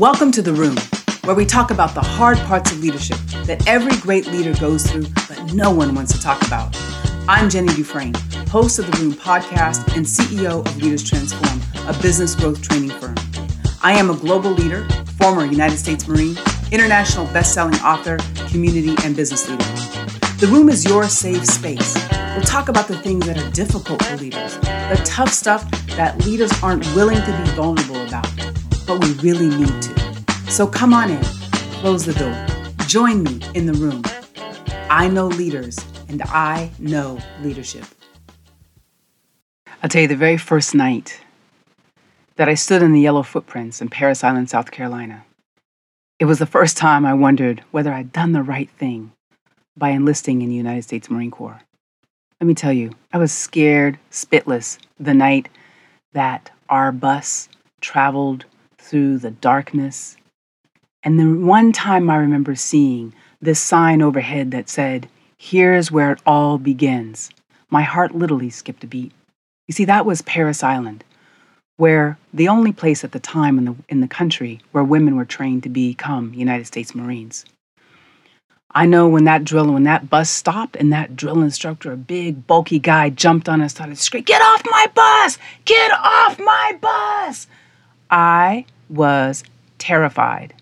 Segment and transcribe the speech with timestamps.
[0.00, 0.76] Welcome to The Room,
[1.24, 5.04] where we talk about the hard parts of leadership that every great leader goes through,
[5.28, 6.74] but no one wants to talk about.
[7.28, 8.16] I'm Jenny DuFresne,
[8.48, 13.14] host of the Room podcast and CEO of Leaders Transform, a business growth training firm.
[13.82, 16.38] I am a global leader, former United States Marine,
[16.72, 18.16] international best-selling author,
[18.48, 19.64] community and business leader.
[20.38, 21.94] The Room is your safe space.
[22.34, 26.50] We'll talk about the things that are difficult for leaders, the tough stuff that leaders
[26.62, 28.26] aren't willing to be vulnerable about,
[28.90, 30.50] but we really need to.
[30.50, 31.22] So come on in,
[31.78, 32.34] close the door,
[32.88, 34.02] join me in the room.
[34.90, 37.84] I know leaders, and I know leadership.
[39.80, 41.20] I'll tell you the very first night
[42.34, 45.24] that I stood in the yellow footprints in Parris Island, South Carolina.
[46.18, 49.12] It was the first time I wondered whether I'd done the right thing
[49.76, 51.60] by enlisting in the United States Marine Corps.
[52.40, 55.48] Let me tell you, I was scared spitless the night
[56.12, 57.48] that our bus
[57.80, 58.46] traveled
[58.90, 60.16] through the darkness.
[61.04, 66.20] And the one time I remember seeing this sign overhead that said, Here's where it
[66.26, 67.30] all begins.
[67.70, 69.12] My heart literally skipped a beat.
[69.68, 71.04] You see, that was Parris Island,
[71.76, 75.24] where the only place at the time in the, in the country where women were
[75.24, 77.44] trained to become United States Marines.
[78.72, 82.46] I know when that drill, when that bus stopped and that drill instructor, a big,
[82.46, 85.38] bulky guy, jumped on and started screaming, Get off my bus!
[85.64, 87.46] Get off my bus!
[88.10, 89.44] I was
[89.78, 90.54] terrified.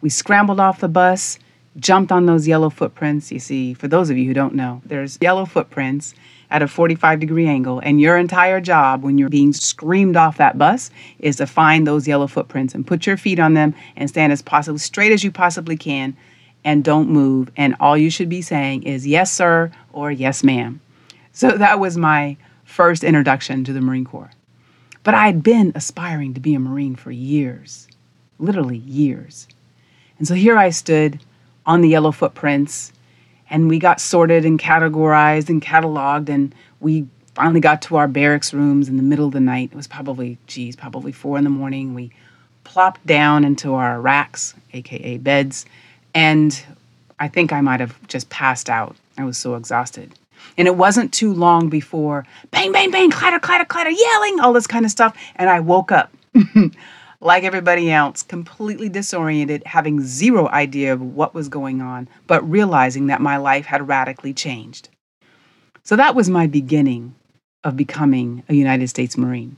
[0.00, 1.38] We scrambled off the bus,
[1.76, 3.30] jumped on those yellow footprints.
[3.30, 6.14] You see, for those of you who don't know, there's yellow footprints
[6.50, 10.58] at a 45 degree angle, and your entire job when you're being screamed off that
[10.58, 14.32] bus is to find those yellow footprints and put your feet on them and stand
[14.32, 16.16] as possibly straight as you possibly can
[16.64, 17.50] and don't move.
[17.56, 20.80] And all you should be saying is yes, sir, or yes, ma'am.
[21.32, 24.32] So that was my first introduction to the Marine Corps.
[25.02, 27.88] But I had been aspiring to be a Marine for years,
[28.38, 29.48] literally years.
[30.18, 31.20] And so here I stood
[31.64, 32.92] on the yellow footprints,
[33.48, 38.52] and we got sorted and categorized and cataloged, and we finally got to our barracks
[38.52, 39.70] rooms in the middle of the night.
[39.72, 41.94] It was probably, geez, probably four in the morning.
[41.94, 42.10] We
[42.64, 45.64] plopped down into our racks, aka beds,
[46.14, 46.62] and
[47.18, 48.96] I think I might have just passed out.
[49.16, 50.14] I was so exhausted.
[50.56, 54.66] And it wasn't too long before bang, bang, bang, clatter, clatter, clatter, yelling, all this
[54.66, 55.16] kind of stuff.
[55.36, 56.12] And I woke up
[57.20, 63.06] like everybody else, completely disoriented, having zero idea of what was going on, but realizing
[63.08, 64.88] that my life had radically changed.
[65.82, 67.14] So that was my beginning
[67.64, 69.56] of becoming a United States Marine.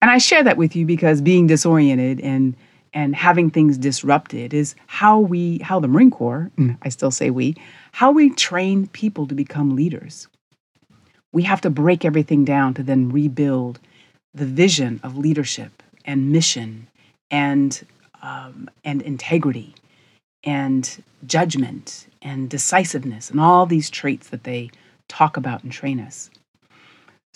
[0.00, 2.54] And I share that with you because being disoriented and
[2.92, 6.50] and having things disrupted is how we how the Marine Corps,
[6.82, 7.56] I still say we,
[7.92, 10.28] how we train people to become leaders.
[11.32, 13.78] We have to break everything down to then rebuild
[14.34, 16.88] the vision of leadership and mission
[17.30, 17.86] and
[18.22, 19.74] um, and integrity
[20.44, 24.70] and judgment and decisiveness and all these traits that they
[25.08, 26.30] talk about and train us.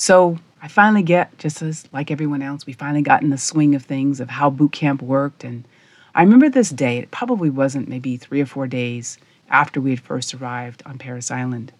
[0.01, 3.75] So I finally get, just as like everyone else, we finally got in the swing
[3.75, 5.45] of things of how boot camp worked.
[5.45, 5.69] And
[6.15, 9.19] I remember this day, it probably wasn't maybe three or four days
[9.51, 11.75] after we had first arrived on Parris Island,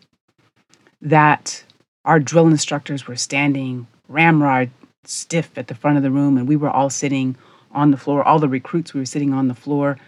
[1.01, 1.65] that
[2.05, 4.69] our drill instructors were standing ramrod
[5.05, 7.37] stiff at the front of the room, and we were all sitting
[7.73, 8.23] on the floor.
[8.23, 9.99] All the recruits, we were sitting on the floor,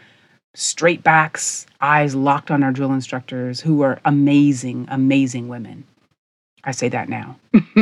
[0.52, 5.84] straight backs, eyes locked on our drill instructors, who were amazing, amazing women.
[6.64, 7.36] I say that now.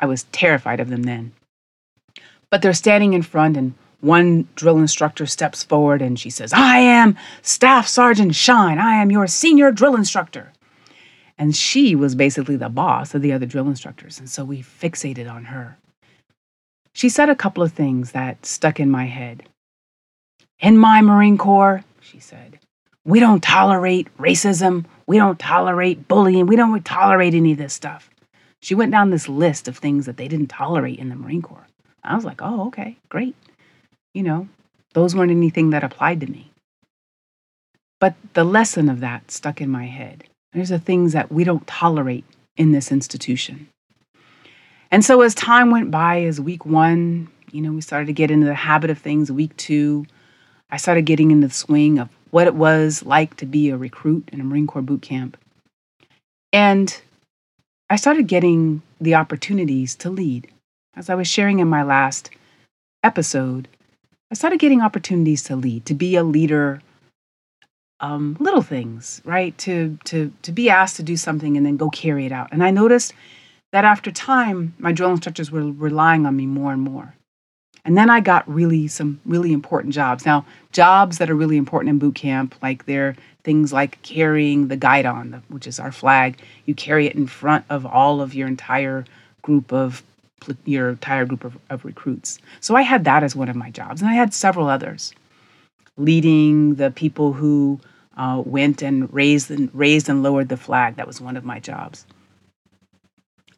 [0.00, 1.32] I was terrified of them then.
[2.50, 6.78] But they're standing in front, and one drill instructor steps forward and she says, I
[6.78, 8.78] am Staff Sergeant Shine.
[8.78, 10.52] I am your senior drill instructor.
[11.38, 14.18] And she was basically the boss of the other drill instructors.
[14.18, 15.78] And so we fixated on her.
[16.92, 19.44] She said a couple of things that stuck in my head.
[20.58, 22.58] In my Marine Corps, she said,
[23.04, 24.84] we don't tolerate racism.
[25.06, 26.46] We don't tolerate bullying.
[26.46, 28.10] We don't tolerate any of this stuff.
[28.60, 31.66] She went down this list of things that they didn't tolerate in the Marine Corps.
[32.04, 33.34] I was like, oh, okay, great.
[34.14, 34.48] You know,
[34.94, 36.50] those weren't anything that applied to me.
[38.00, 40.24] But the lesson of that stuck in my head.
[40.52, 42.24] There's the things that we don't tolerate
[42.56, 43.68] in this institution.
[44.90, 48.30] And so as time went by, as week one, you know, we started to get
[48.30, 49.32] into the habit of things.
[49.32, 50.04] Week two,
[50.70, 54.28] I started getting into the swing of what it was like to be a recruit
[54.32, 55.36] in a Marine Corps boot camp.
[56.52, 57.00] And
[57.88, 60.50] I started getting the opportunities to lead.
[60.96, 62.30] As I was sharing in my last
[63.04, 63.68] episode,
[64.30, 66.82] I started getting opportunities to lead, to be a leader.
[68.00, 69.56] Um, little things, right?
[69.58, 72.48] To to to be asked to do something and then go carry it out.
[72.50, 73.14] And I noticed
[73.70, 77.14] that after time, my drill instructors were relying on me more and more.
[77.84, 80.24] And then I got really some really important jobs.
[80.24, 84.76] Now, jobs that are really important in boot camp, like they're things like carrying the
[84.76, 86.38] guidon, which is our flag.
[86.64, 89.04] You carry it in front of all of your entire
[89.42, 90.02] group of
[90.64, 92.38] your entire group of, of recruits.
[92.60, 95.14] So I had that as one of my jobs, and I had several others,
[95.96, 97.78] leading the people who
[98.16, 100.96] uh, went and raised and raised and lowered the flag.
[100.96, 102.06] That was one of my jobs.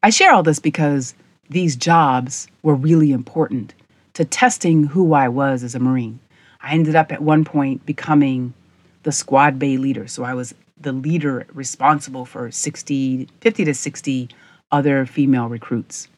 [0.03, 1.15] I share all this because
[1.49, 3.73] these jobs were really important
[4.15, 6.21] to testing who I was as a Marine.
[6.61, 8.55] I ended up at one point becoming
[9.03, 10.09] the squad bay leader.
[10.09, 14.29] So I was the leader responsible for 60, 50 to 60
[14.73, 16.09] other female recruits.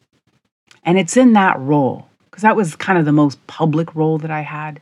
[0.83, 4.31] And it's in that role, because that was kind of the most public role that
[4.31, 4.79] I had,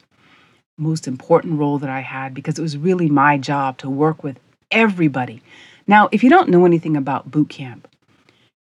[0.77, 4.39] most important role that I had, because it was really my job to work with
[4.71, 5.41] everybody.
[5.87, 7.87] Now, if you don't know anything about boot camp,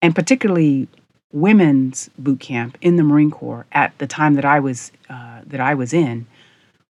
[0.01, 0.88] and particularly
[1.35, 5.59] women's boot camp in the Marine Corps at the time that I was uh, that
[5.59, 6.25] I was in,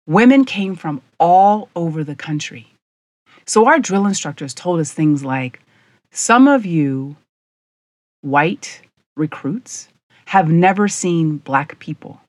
[0.08, 2.68] women came from all over the country.
[3.46, 5.62] So our drill instructors told us things like,
[6.12, 7.16] "Some of you
[8.22, 8.82] white
[9.16, 9.88] recruits
[10.26, 12.20] have never seen black people.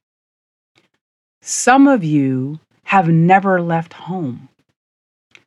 [1.40, 4.48] Some of you have never left home.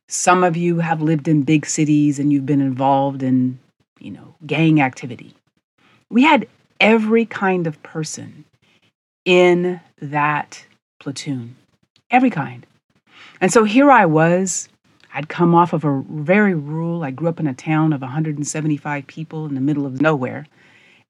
[0.08, 3.58] Some of you have lived in big cities and you've been involved in,
[3.98, 5.34] you know, gang activity.
[6.10, 6.46] We had
[6.80, 8.44] every kind of person
[9.24, 10.64] in that
[11.00, 11.56] platoon,
[12.10, 12.66] every kind.
[13.40, 14.68] And so here I was.
[15.14, 19.06] I'd come off of a very rural, I grew up in a town of 175
[19.06, 20.46] people in the middle of nowhere.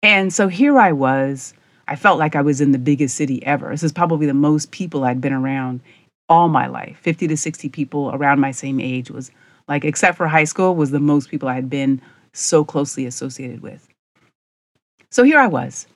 [0.02, 1.54] And so here I was.
[1.88, 3.70] I felt like I was in the biggest city ever.
[3.70, 5.80] This is probably the most people I'd been around
[6.28, 6.98] all my life.
[7.02, 9.30] 50 to 60 people around my same age was
[9.68, 12.00] like, except for high school, was the most people I had been
[12.32, 13.88] so closely associated with.
[15.10, 15.86] So here I was.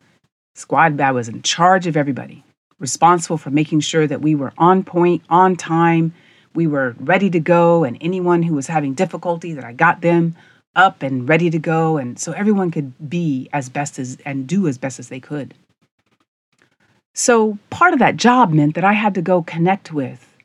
[0.55, 2.45] Squad, I was in charge of everybody,
[2.79, 6.13] responsible for making sure that we were on point, on time,
[6.55, 10.35] we were ready to go, and anyone who was having difficulty, that I got them
[10.77, 14.69] up and ready to go and so everyone could be as best as and do
[14.69, 15.53] as best as they could
[17.13, 20.37] so part of that job meant that i had to go connect with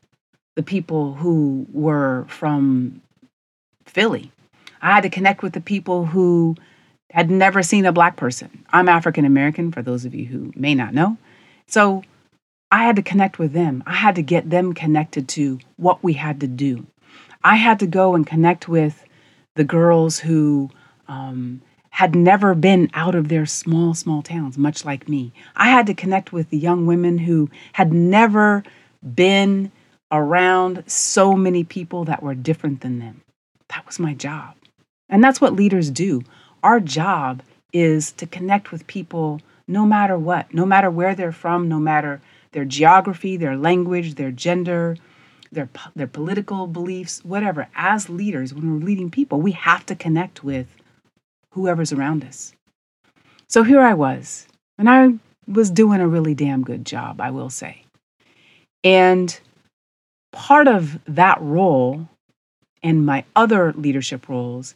[0.56, 3.00] the people who were from
[3.84, 4.32] philly
[4.82, 6.56] i had to connect with the people who
[7.16, 10.74] had never seen a black person i'm african american for those of you who may
[10.74, 11.16] not know
[11.66, 12.02] so
[12.70, 16.12] i had to connect with them i had to get them connected to what we
[16.12, 16.86] had to do
[17.42, 19.04] i had to go and connect with
[19.56, 20.70] the girls who
[21.08, 21.60] um,
[21.96, 25.32] had never been out of their small, small towns, much like me.
[25.56, 28.62] I had to connect with the young women who had never
[29.14, 29.72] been
[30.12, 33.22] around so many people that were different than them.
[33.70, 34.54] That was my job.
[35.08, 36.20] And that's what leaders do.
[36.66, 41.68] Our job is to connect with people no matter what, no matter where they're from,
[41.68, 42.20] no matter
[42.50, 44.96] their geography, their language, their gender,
[45.52, 47.68] their their political beliefs, whatever.
[47.76, 50.66] As leaders, when we're leading people, we have to connect with
[51.52, 52.52] whoever's around us.
[53.46, 55.10] So here I was, and I
[55.46, 57.84] was doing a really damn good job, I will say.
[58.82, 59.38] And
[60.32, 62.08] part of that role
[62.82, 64.74] and my other leadership roles,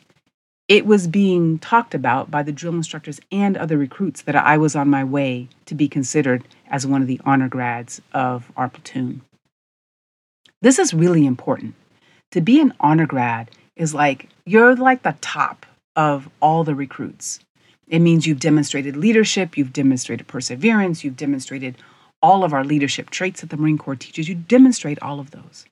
[0.71, 4.77] it was being talked about by the drill instructors and other recruits that I was
[4.77, 9.23] on my way to be considered as one of the honor grads of our platoon.
[10.63, 11.75] This is really important.
[12.31, 15.67] To be an honor grad is like you're like the top
[15.97, 17.41] of all the recruits.
[17.89, 21.79] It means you've demonstrated leadership, you've demonstrated perseverance, you've demonstrated
[22.23, 24.29] all of our leadership traits that the Marine Corps teaches.
[24.29, 25.67] You demonstrate all of those.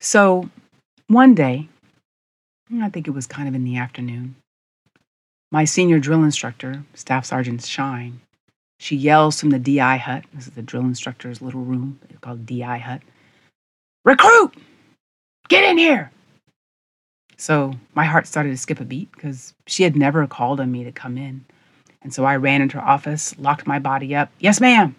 [0.00, 0.50] So
[1.08, 1.68] one day,
[2.72, 4.36] Mm, I think it was kind of in the afternoon,
[5.50, 8.20] my senior drill instructor, Staff Sergeant Shine,
[8.78, 10.24] she yells from the DI hut.
[10.32, 11.98] This is the drill instructor's little room.
[12.20, 13.02] Called DI hut.
[14.04, 14.54] Recruit!
[15.48, 16.10] Get in here!
[17.36, 20.84] So my heart started to skip a beat because she had never called on me
[20.84, 21.44] to come in.
[22.02, 24.30] And so I ran into her office, locked my body up.
[24.38, 24.94] Yes, ma'am.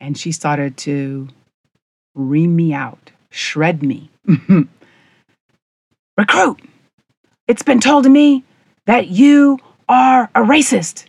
[0.00, 1.28] And she started to
[2.14, 4.10] ream me out, shred me.
[6.16, 6.60] Recruit!
[7.48, 8.44] It's been told to me
[8.86, 11.06] that you are a racist.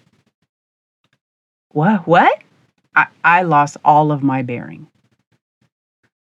[1.69, 2.07] What?
[2.07, 2.41] What?
[2.95, 4.87] I, I lost all of my bearing.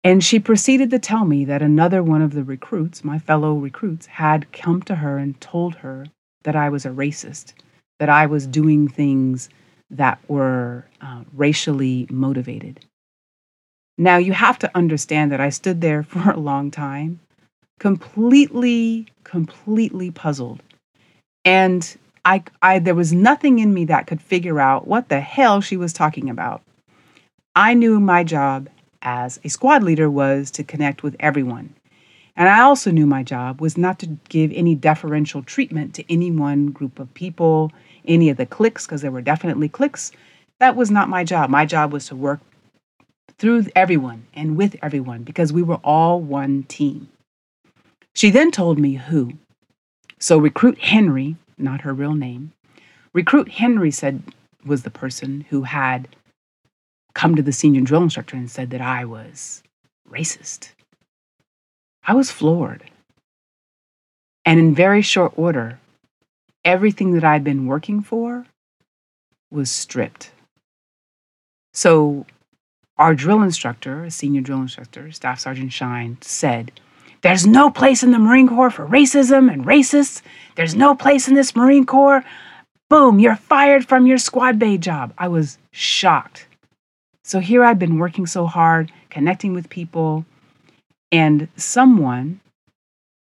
[0.05, 4.07] And she proceeded to tell me that another one of the recruits, my fellow recruits,
[4.07, 6.07] had come to her and told her
[6.45, 7.53] that I was a racist,
[7.99, 9.49] that I was doing things
[9.91, 12.85] that were uh, racially motivated.
[13.99, 17.21] Now, you have to understand that I stood there for a long time,
[17.81, 20.63] completely, completely puzzled.
[21.45, 25.61] And I, I there was nothing in me that could figure out what the hell
[25.61, 26.63] she was talking about.
[27.57, 28.69] I knew my job
[29.03, 31.75] as a squad leader was to connect with everyone.
[32.37, 36.31] And I also knew my job was not to give any deferential treatment to any
[36.31, 37.73] one group of people,
[38.07, 40.13] any of the cliques, because there were definitely cliques.
[40.59, 41.51] That was not my job.
[41.51, 42.41] My job was to work
[43.39, 47.09] through everyone and with everyone because we were all one team.
[48.15, 49.33] She then told me who.
[50.19, 52.53] So, Recruit Henry, not her real name,
[53.13, 54.23] Recruit Henry said
[54.65, 56.09] was the person who had
[57.15, 59.63] come to the senior drill instructor and said that I was
[60.09, 60.71] racist.
[62.07, 62.91] I was floored.
[64.45, 65.79] And in very short order,
[66.65, 68.47] everything that I'd been working for
[69.51, 70.31] was stripped.
[71.73, 72.27] So,
[72.99, 76.73] our drill instructor, a senior drill instructor, Staff Sergeant Shine, said,
[77.23, 80.23] There's no place in the Marine Corps for racism and racists.
[80.57, 82.25] There's no place in this Marine Corps.
[82.89, 85.13] Boom, you're fired from your squad bay job.
[85.19, 86.47] I was shocked.
[87.25, 90.25] So here I'd been working so hard, connecting with people,
[91.13, 92.41] and someone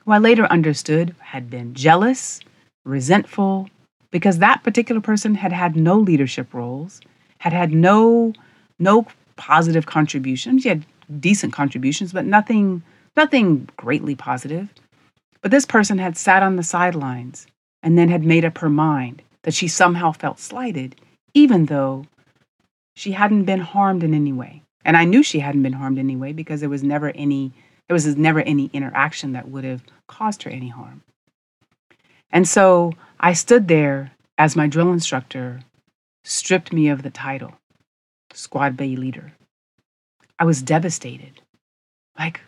[0.03, 2.39] who I later understood had been jealous,
[2.85, 3.69] resentful,
[4.11, 7.01] because that particular person had had no leadership roles,
[7.39, 8.33] had had no
[8.79, 10.63] no positive contributions.
[10.63, 10.85] She had
[11.19, 12.81] decent contributions, but nothing
[13.15, 14.69] nothing greatly positive.
[15.41, 17.47] But this person had sat on the sidelines
[17.81, 20.95] and then had made up her mind that she somehow felt slighted,
[21.33, 22.05] even though
[22.95, 24.61] she hadn't been harmed in any way.
[24.83, 27.53] And I knew she hadn't been harmed anyway because there was never any
[27.87, 31.01] there was never any interaction that would have caused her any harm.
[32.29, 35.61] And so I stood there as my drill instructor
[36.23, 37.53] stripped me of the title,
[38.31, 39.33] squad bay leader.
[40.37, 41.41] I was devastated.
[42.17, 42.41] Like,